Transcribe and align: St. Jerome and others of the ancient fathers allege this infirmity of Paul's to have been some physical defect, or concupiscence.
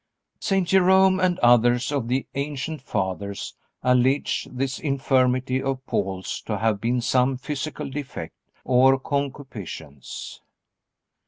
St. 0.39 0.67
Jerome 0.67 1.19
and 1.19 1.37
others 1.43 1.91
of 1.91 2.07
the 2.07 2.25
ancient 2.33 2.81
fathers 2.81 3.53
allege 3.83 4.47
this 4.51 4.79
infirmity 4.79 5.61
of 5.61 5.85
Paul's 5.85 6.41
to 6.47 6.57
have 6.57 6.81
been 6.81 7.01
some 7.01 7.37
physical 7.37 7.87
defect, 7.87 8.33
or 8.63 8.97
concupiscence. 8.97 10.41